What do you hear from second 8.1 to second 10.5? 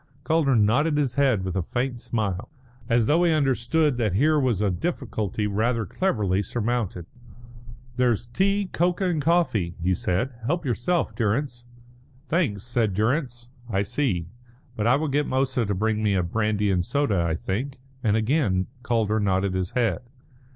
tea, cocoa, and coffee," he said.